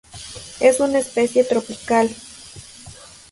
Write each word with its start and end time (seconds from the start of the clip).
Es 0.59 0.79
una 0.79 0.97
especie 0.97 1.43
tropical. 1.43 2.09